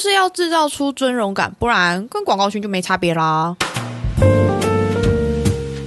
[0.00, 3.54] 就是要制造出尊荣感，不然跟广告群就没差别啦。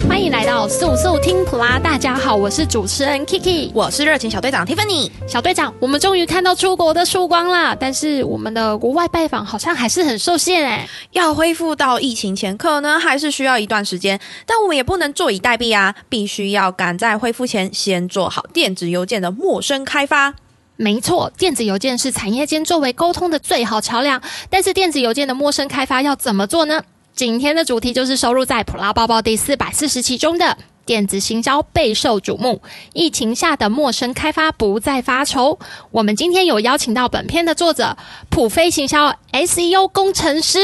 [0.08, 5.10] 欢迎来到速速听普拉，大家好，我是主持人 Kiki，我是热情小队长 Tiffany。
[5.28, 20.36] 小队长，我们终于看到出国的曙光啦，但是我们的国外拜访好像还是很受限哎，要恢复到疫情前，可能还是需要一段时间，但我们也不能坐以待毙啊，必须要赶在恢复前先做好电子邮件的陌生开发。
[20.76, 26.84] 没错，电子邮件是产业间作为沟通的最好桥梁，但是电子邮件的陌生开发要怎么做呢？
[27.16, 32.60] 今天的主题就是收录在《普拉抱报》第四百四十期中的电子行销备受瞩目，
[32.94, 35.60] 疫情下的陌生开发不再发愁。
[35.92, 37.96] 我们今天有邀请到本篇的作者
[38.30, 40.58] 普飞行销 SEO 工程师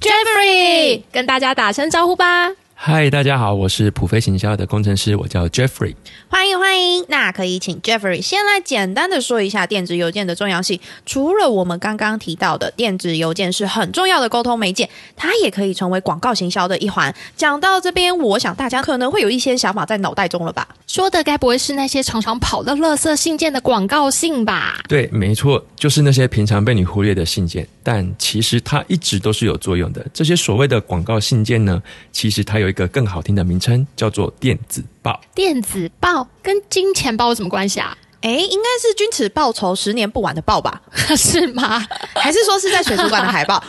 [0.00, 2.50] Jeffrey，跟大家打声招呼吧。
[2.84, 5.94] 嗨，大家好，我是普飞行销的工程师，我叫 Jeffrey。
[6.28, 10.80] 欢迎欢迎，那可以请 Jeffrey 先来简单的说一下电子邮件的重要性。
[11.06, 17.14] 除了我们刚刚提到的电子邮件是很重要的沟通媒介，它也可以成为广告行销的一环。
[17.36, 20.66] 讲到这边，我想大家可能会有一些想法在脑袋中了吧？
[20.88, 24.82] 说的该不会是那些常常跑的垃圾信件的广告信吧？
[24.88, 30.04] 对，没错，就是那些平常被你忽略的信件，但其实它一直都是有作用的。
[30.12, 31.80] 这些所谓的广告信件呢，
[32.10, 35.20] 其实它有一个更好听的名称，叫做电子报。
[35.34, 37.94] 电子报跟金钱报有什么关系啊？
[38.22, 40.80] 诶，应该是君子报仇，十年不晚的报吧？
[41.14, 41.84] 是吗？
[42.14, 43.62] 还是说是在水族馆的海报？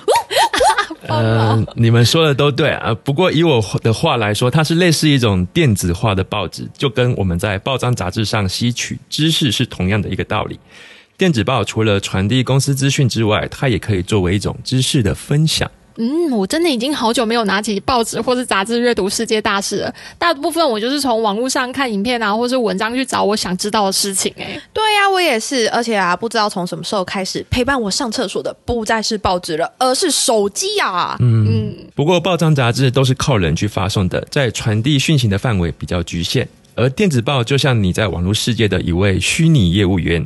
[1.10, 2.96] 呃，你们说的都对啊。
[3.04, 10.58] 不过以我的话来说，它是类似一种电子化的报纸，就跟我们在报章杂志上吸取知识是同样的一个道理。
[11.18, 15.70] 电子报除了传递公司资讯之外，它也可以作为一种知识的分享。
[15.98, 19.94] 嗯，我真的已经好久没有拿起报纸或是杂志阅读世界大事了。
[20.18, 24.34] 大部分我就是从网络上看影片啊，或是文章去找我想知道的事情。
[24.38, 25.70] 哎，对呀，我也是。
[25.70, 31.16] 而且啊，不知道从什么时候开始，陪伴我上厕所的不再是报纸了，而是手机啊。
[31.20, 31.76] 嗯嗯。
[31.96, 40.26] 不过报章杂志都是靠人去发送的，在传递讯息的范围比较局限，而电子报就像你在网络世界的一位虚拟业务员。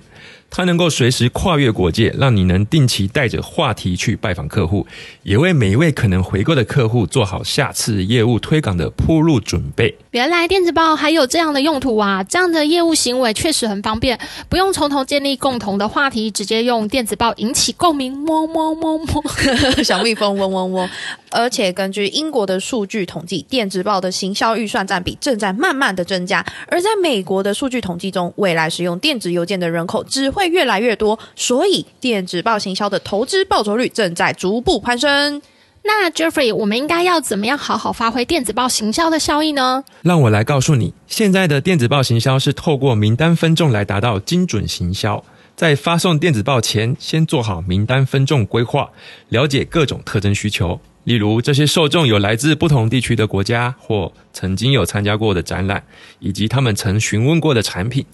[0.50, 4.88] 它能够随时跨越国界，让你能定期带着话题去拜访客户，
[5.24, 9.96] 也为每一位可能回购的客户做好下次业务推广的铺路准备。
[10.12, 12.24] 原来电子报还有这样的用途啊！
[12.24, 14.18] 这样的业务行为确实很方便，
[14.50, 18.18] 不用从头建立共同的话题，直接用电子报引起共鸣。
[18.28, 19.24] 么么么么，
[19.84, 20.90] 小蜜蜂嗡嗡嗡。
[21.32, 26.46] 而且根据英国的数据统计，电子报的行销预算占比正在慢慢的增加。
[26.68, 35.42] 而在美国的数据统计中，未来使用电子邮件的人口只会越来越多，所以电子报行销的投资报酬率正在逐步攀升。
[35.84, 39.86] 那 Jeffrey，我们应该要怎么样好好发挥电子报行销的效益呢？
[40.02, 45.24] 让我来告诉你，现在的电子报行销是透过名单分众来达到精准行销。
[45.56, 48.90] 在发送电子报前，先做好名单分众规划，
[49.30, 50.80] 了解各种特征需求。
[51.08, 55.82] 例如，这些受众有来自不同地区的国家，或曾经有参加过的展览，
[56.20, 58.06] 以及他们曾询问过的产品，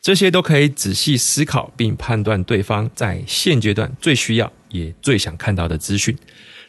[0.00, 6.16] 这些都可以仔细思考并判断对方在现阶段最需要也最想看到的资讯。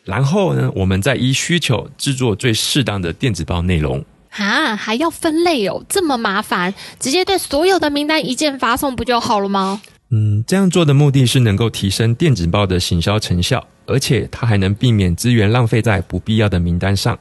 [0.03, 4.03] 然后呢，我们再依需求制作最适当的电子报内容。
[4.31, 9.79] 啊，还要分类哦，这么麻烦，直接对所有的名单一键发送不就好了吗？
[10.09, 13.67] 嗯，这样做的目的是能够提升电子报的行销成效。
[13.89, 17.17] 而且它还能避免资源浪费在不必要的名单上，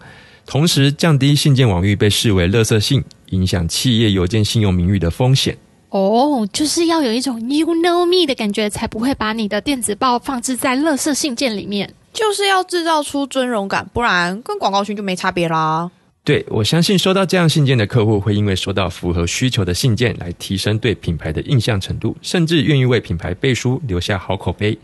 [0.46, 5.56] 同时降低信件网域被视为垃圾信，影响企业邮件信用名誉的风险。
[5.90, 11.94] 哦，就是要有一种 you know me 的感觉，才不会把你的电子报放置在垃圾信件里面。
[12.12, 15.90] 就是要制造出尊荣感，不然跟广告群就没差别啦。
[16.24, 24.76] 对，我相信收到这样信件的客户会因为收到符合需求的信件来提升对品牌的印象程度，甚至愿意为品牌背书，留下好口碑。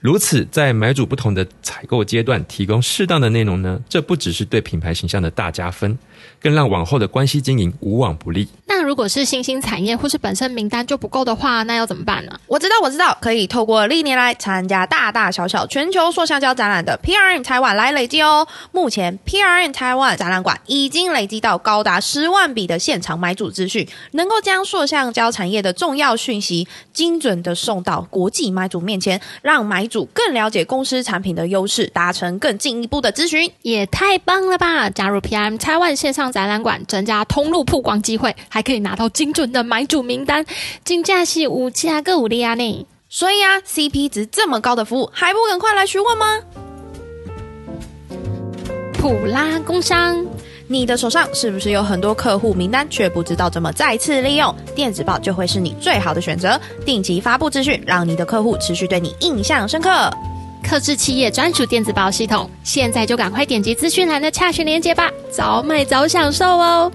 [0.00, 5.98] 如此，在买主不同的采购阶段提供适当的内容呢，这不只是对品牌形象的大加分，
[6.40, 8.48] 更让往后的关系经营无往不利。
[8.66, 12.40] 那如果是新兴产业或是本身名单就不够的话，那要怎么办呢？
[12.46, 18.48] 我知道，我知道，可以透过历年来参加大大小小全球塑橡胶展览的 PRM 台湾来累积哦。
[18.72, 34.88] 目前 PRM 台湾展览馆已经累积到高达十万笔的现场买主资讯，能够将塑橡胶产业的重要讯息精准的送到国际买主面前，让买主更了解公司产品的优势，达成更进一步的咨询，也太棒了吧！
[34.88, 40.46] 加入 PRM 台湾线上展览馆，增加通路曝光机会，还可以拿到精准的买主名单，
[40.84, 42.54] 真的是五价更有利啊！
[42.54, 46.38] 呢，所以啊，CP 值这么高的服务，还不赶快来询问吗？
[48.94, 50.24] 普拉工商。
[50.72, 54.54] 你的手上是不是有很多客户名单，却不知道怎么再次利用？
[54.72, 56.58] 电子报就会是你最好的选择。
[56.86, 60.08] 定期发布资讯，让你的客户持续对你印象深刻。
[60.62, 66.92] 克制企业专属电子报系统，现在就赶快点击资讯栏的洽询链接吧，早买早享受哦！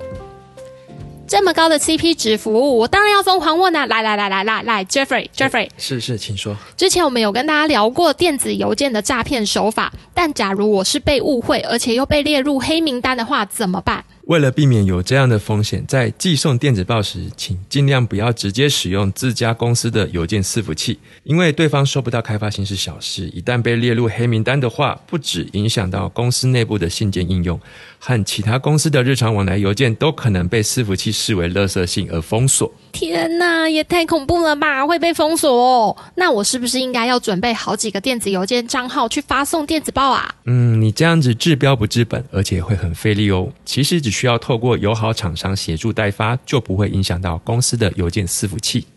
[1.27, 3.88] 这么高的 CP 值服务，我当然要疯狂问呐！
[3.88, 6.56] 来来来来来来，Jeffrey，Jeffrey，是是，请说。
[6.77, 14.06] 之前我们有跟大家聊过电子邮件的诈骗手法，但假如我是被误会，而且又被列入黑名单的话，怎么办？
[14.25, 27.60] 为了避免有这样的风险，在寄送电子报时，请尽量不要直接使用自家公司的邮件伺服器，因为对方收不到开发信是小事，一旦被列入黑名单的话，不只影响到公司内部的信件应用，
[28.00, 32.74] 和其他公司的日常往来邮件都可能被伺服器视为垃圾信而封锁。
[32.92, 34.88] 天哪，也太恐怖了吧！
[34.88, 35.95] 会被封锁哦？
[36.16, 40.33] 那我是不是应该要准备好几个电子邮件账号去发送电子报啊？
[40.45, 43.51] 嗯，你这样子治标不治本，而且会很费力哦。
[43.66, 48.88] 其实只需要透过友好厂商协助代发，就不会影响到公司的邮件伺服器。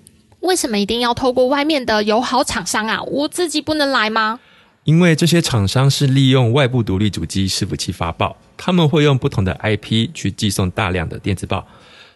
[0.41, 3.03] 为什么一定要透过外面的友好厂商啊？
[3.03, 4.39] 我自己不能来吗？
[4.85, 11.67] 因为这些厂商是利用外部独立主机伺服器发报，他们会用不同的 IP 去寄送大量的电子报。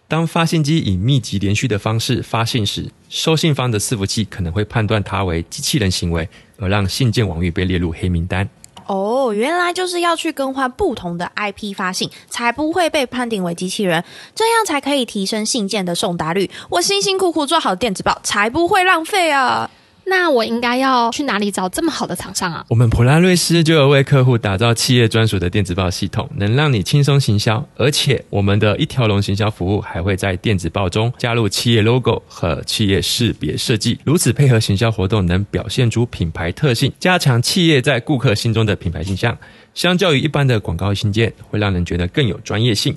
[0.07, 6.29] 当发信机以密集连续的方式发信时，收信方的伺服器可能会判断它为机器人行为，
[6.59, 8.49] 而让信件网域被列入黑名单。
[8.87, 16.51] 哦，原来就是要去更换不同的 IP 发信，才不会被判定为机器人，这样才可以提升信件的送达率。
[16.71, 19.71] 我辛辛苦苦做好电子报，才不会浪费啊！
[20.05, 22.65] 那我应该要去哪里找这么好的厂商啊？
[22.69, 27.67] 我们普拉瑞斯就有为客户打造企业专属的电子报系统，能让你轻松行销。
[27.77, 39.37] 而且我们的一条龙行销服务还会在电子报中加入企业 logo 和企业识别设计，如此配合行销活动，能表现出品牌特性，加强企业在顾客心中的品牌形象。
[39.75, 42.95] 相较于一般的广告信件，会让人觉得更有专业性，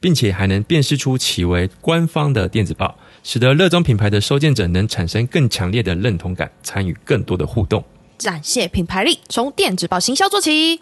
[0.00, 2.98] 并且还能辨识出其为官方的电子报。
[3.30, 7.84] 使得热衷品牌的收件者能产生更强烈的认同感，参与更多的互动，
[8.16, 10.80] 展现品牌力，从电子报行销做起。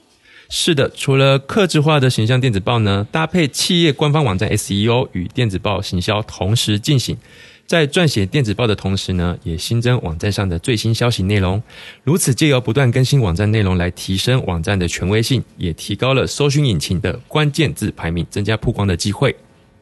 [0.48, 7.18] 是的，除了客制化的形象电子报呢，搭配企业官方网站 SEO 与电子报行销同时进行，
[7.66, 11.60] 在撰写电子报的同时呢，也新增网站上的最新消息内容。
[12.04, 19.34] 如此借由不断更新网站内容来提升网站的权威性，也提高了搜寻引擎的关键字排名，增加曝光的机会。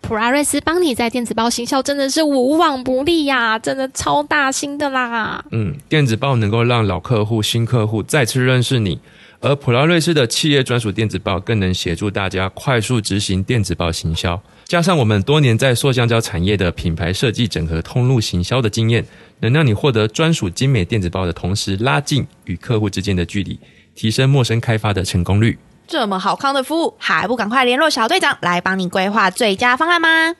[0.07, 5.43] 普拉瑞斯帮你在电子报行销真的是无往不利呀，真的超大心的啦。
[5.51, 9.01] 嗯，电子报能够让老客户、新客户再次认识你，
[9.41, 14.39] 而普拉瑞斯的企业专属电子报更能协助大家快速执行电子报行销。
[14.67, 19.07] 加上我们多年在塑橡胶产业的品牌设计整合通路行销的经验，
[19.41, 23.59] 能让你获得专属精美电子报的同时，拉近与客户之间的距离，
[23.95, 25.59] 提升陌生开发的成功率。
[25.87, 30.35] 这么好康的服务，还不赶快联络小队长来帮你规划最佳方案吗？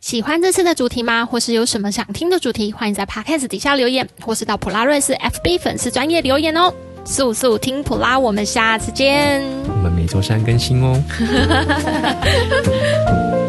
[0.00, 1.26] 喜欢这次的主题吗？
[1.26, 2.72] 或是有什么想听的主题？
[2.72, 6.72] 欢迎在 Podcast 底下留言，或是到普拉瑞斯 FB 粉丝专业留言哦。
[7.04, 9.42] 速速听普拉，我们下次见。
[9.68, 11.02] 我们每周三更新哦。